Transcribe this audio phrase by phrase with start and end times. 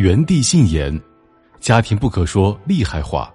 [0.00, 0.98] 元帝信言：
[1.60, 3.30] 家庭不可说厉害话，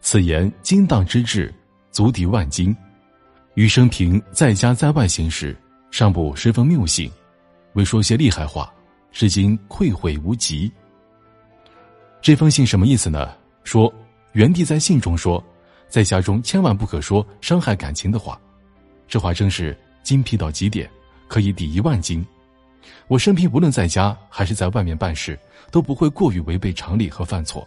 [0.00, 1.54] 此言精当之至，
[1.90, 2.74] 足抵万金。
[3.52, 5.54] 余生平在家在外行事，
[5.90, 7.12] 尚不十分谬信，
[7.74, 8.72] 为说些厉害话，
[9.12, 10.72] 至今愧悔无极。
[12.22, 13.36] 这封信什么意思呢？
[13.62, 13.92] 说
[14.32, 15.44] 元帝在信中说，
[15.90, 18.40] 在家中千万不可说伤害感情的话，
[19.06, 20.90] 这话真是精辟到极点，
[21.28, 22.26] 可以抵一万金。
[23.08, 25.38] 我生平无论在家还是在外面办事，
[25.70, 27.66] 都不会过于违背常理和犯错，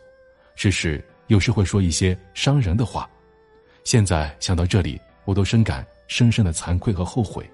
[0.56, 3.10] 只是有时会说一些伤人的话。
[3.84, 7.50] 现在想到这里，我都深感深深的惭愧和后悔。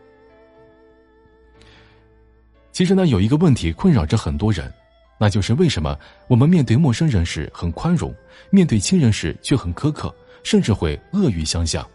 [2.72, 4.72] 其实呢，有一个问题困扰着很多人。
[5.22, 8.16] 那就是为什么我们面对陌生人时很宽容，
[8.50, 11.86] 面对亲人时却很苛刻，甚至会恶语相向？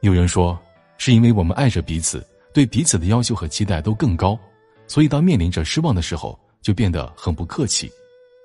[0.00, 0.58] 有人说，
[0.96, 4.40] 是因为我们爱着彼此，对彼此的要求和期待都更高，
[4.90, 7.88] 所以当面临着失望的时候，就变得很不客气。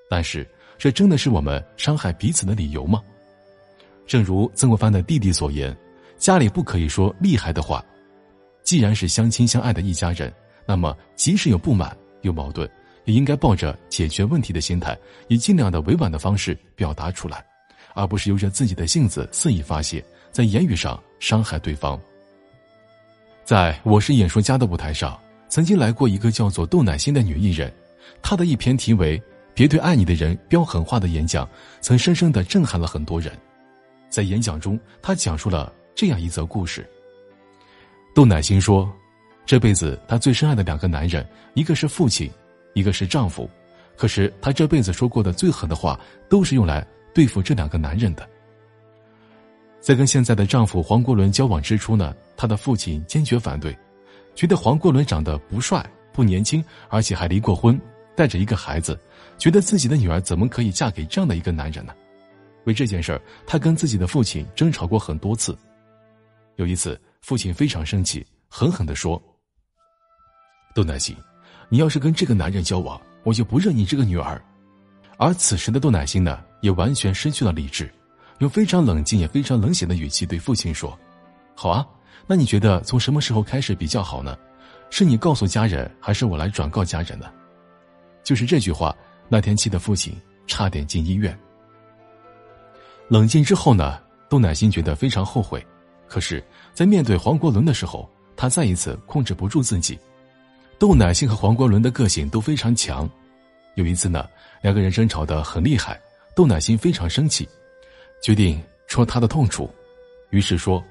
[0.08, 3.02] 但是，这真的是我们伤害彼此的理由吗？
[4.06, 5.76] 正如曾国藩的弟弟所言，
[6.20, 7.84] 家里不可以说厉害的话。
[8.62, 10.32] 既然是相亲相爱的一家人，
[10.68, 12.70] 那么即使有不满、有矛盾。
[13.06, 14.96] 也应该抱着解决问题的心态，
[15.28, 17.44] 以尽量的委婉的方式表达出来，
[17.96, 22.00] 而不是由着自己的性子肆意发泄，在言语上伤害对方。
[23.44, 27.72] 在我是演说家的舞台上，曾经来过一个叫做窦乃馨的女艺人，
[28.22, 29.22] 她的一篇题为
[29.54, 31.48] “别对爱你的人飙狠话”的演讲，
[31.82, 33.32] 曾深深的震撼了很多人。
[34.10, 36.88] 在演讲中，她讲述了这样一则故事。
[38.14, 38.92] 窦乃馨说，
[39.46, 42.30] 这辈子她最深爱的两个男人，一个是父亲。
[42.74, 43.50] 一个是丈夫，
[43.96, 48.30] 可是她这辈子说过的最狠的话，都是用来对付这两个男人的。
[49.80, 53.74] 在跟现在的丈夫黄国伦交往之初呢，她的父亲坚决反对，
[54.36, 55.84] 觉得黄国伦长得不帅、
[56.14, 57.80] 不年轻，而且还离过婚，
[58.16, 59.00] 带着一个孩子，
[59.38, 61.94] 觉得自己的女儿怎么可以嫁给这样的一个男人呢？
[62.66, 65.58] 为这件事儿，她跟自己的父亲争吵过很多次。
[66.58, 69.22] 有一次，父亲非常生气，狠狠的说
[70.76, 71.16] ：“窦乃馨。”
[71.68, 74.40] 你要是跟这个男人交往，我就不认你这个女儿。
[75.18, 77.92] 而此时的窦乃馨呢，也完全失去了理智，
[78.38, 80.98] 用非常冷静也非常冷血的语气对父亲说
[81.56, 81.86] ：“好啊，
[82.28, 84.38] 那你觉得从什么时候开始比较好呢？
[84.90, 87.32] 是你告诉家人，还是我来转告家人呢？”
[88.24, 88.96] 就是这句话，
[89.30, 90.16] 那天气的父亲
[90.48, 91.38] 差点进医院。
[93.08, 94.00] 冷静之后呢，
[94.30, 95.64] 窦乃馨觉得非常后悔，
[96.08, 96.44] 可是，
[96.74, 100.00] 在面对黄国伦的时候，他再一次控制不住自己。
[100.80, 103.08] 窦乃馨和黄国伦的个性都非常强，
[103.76, 104.28] 有一次呢，
[104.62, 106.00] 两个人争吵的很厉害，
[106.36, 107.48] 窦乃馨非常生气，
[108.24, 109.70] 决定戳他的痛处，
[110.32, 110.84] 于是说：“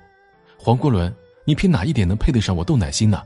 [0.65, 1.15] 黄国伦，
[1.45, 3.23] 你凭哪一点能配得上我窦乃馨呢？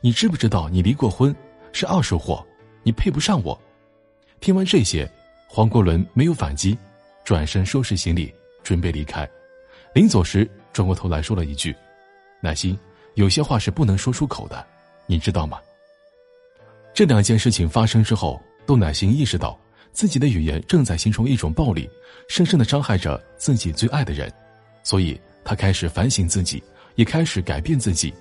[0.00, 1.32] 你知不知道你离过婚，
[1.70, 2.44] 是二手货，
[2.82, 3.56] 你配不上我。”
[4.42, 5.08] 听完这些，
[5.46, 6.76] 黄国伦没有反击，
[7.22, 8.34] 转身收拾行李
[8.64, 9.24] 准备离开，
[9.94, 11.72] 临走时转过头来说了一句
[12.42, 12.76] ：“乃馨，
[13.14, 14.66] 有些话是不能说出口的，
[15.06, 15.60] 你知道吗？”
[16.92, 19.56] 这两件事情发生之后，窦乃馨意识到
[19.92, 21.88] 自己的语言正在形成一种暴力，
[22.26, 24.28] 深深的伤害着自己最爱的人，
[24.82, 26.60] 所以她开始反省自己，
[26.94, 28.12] 也开始改变自己。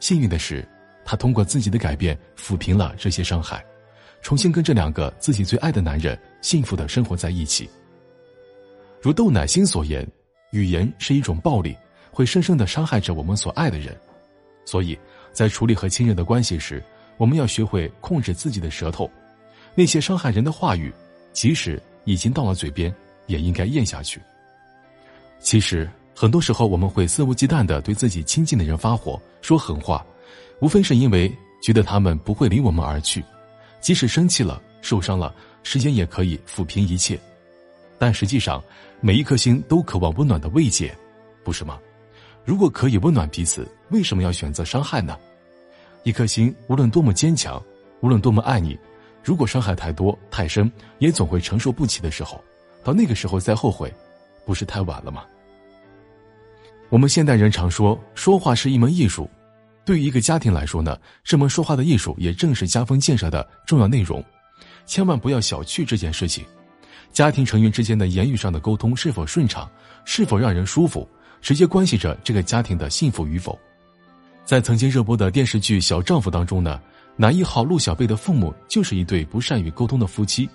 [0.00, 0.66] 幸运的是，
[1.04, 3.64] 他通过自己的改变抚平了这些伤害，
[4.22, 7.68] 重新跟这两个自己最爱的男人幸福的生活在一起。
[9.00, 10.06] 如窦奶心所言，
[10.52, 11.76] 语言是一种暴力，
[12.10, 13.96] 会深深的伤害着我们所爱的人，
[14.64, 14.98] 所以
[15.32, 16.82] 在处理和亲人的关系时。
[17.16, 19.08] 我们要学会控制自己的舌头，
[19.76, 20.92] 那些伤害人的话语，
[21.32, 22.92] 即使已经到了嘴边，
[23.28, 24.20] 也应该咽下去。
[25.38, 30.04] 其实，很多时候我们会肆无忌惮的对自己亲近的人发火，说狠话，
[30.60, 31.30] 无非是因为
[31.60, 33.22] 觉得他们不会离我们而去，
[33.80, 37.18] 即使生气了、受伤了，时间也可以抚平一切。
[37.98, 38.62] 但实际上，
[39.00, 40.96] 每一颗心都渴望温暖的慰藉，
[41.42, 41.78] 不是吗？
[42.44, 45.18] 如果可以温暖彼此，为什么要选择伤害呢？
[46.04, 47.60] 一颗心无论多么坚强，
[48.00, 48.78] 无论多么爱你，
[49.22, 52.42] 如果伤害太多太深，也总会承受不起的时候。
[52.84, 53.92] 到那个时候再后悔，
[54.44, 55.24] 不是太晚了吗？
[56.94, 59.28] 我们现代人常说说话是一门艺术，
[59.84, 64.24] 对于一个家庭来说呢，这门说话的艺术也正是家风建设的重要内容。
[64.86, 66.44] 千万不要小觑这件事情。
[67.10, 69.68] 家庭成员之间的言语上的沟通是否顺畅，
[70.04, 71.08] 是否让人舒服，
[71.42, 73.58] 直接关系着这个家庭的幸福与否。
[74.44, 76.80] 在曾经热播的电视剧《小丈夫》当中呢，
[77.16, 80.48] 男一号陆小贝的父母就是一对不善于沟通的夫妻，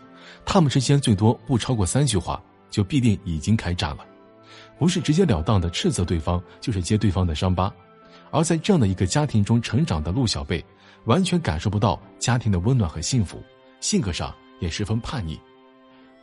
[0.45, 4.05] 他们之间最多不超过三句话，就必定已经开战了，
[4.79, 7.71] 不是直截了当的斥责对方，就是揭对方的伤疤。
[8.31, 10.63] 而在这样的一个家庭中成长的陆小贝，
[11.05, 13.43] 完全感受不到家庭的温暖和幸福，
[13.81, 15.39] 性格上也十分叛逆，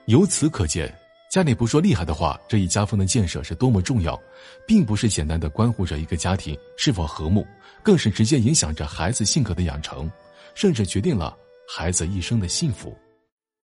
[0.06, 0.92] 由此可见，
[1.30, 4.18] 家里不说厉害的话，这一家风的建设是多么重要，
[4.66, 7.46] 并不是简单的关乎着一个家庭是否和睦，
[7.82, 10.10] 更是直接影响着孩子性格的养成，
[10.54, 11.36] 甚至决定了
[11.68, 12.96] 孩子一生的幸福。